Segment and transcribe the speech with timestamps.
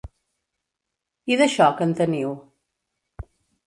[1.35, 2.37] I d'això, que en teniu?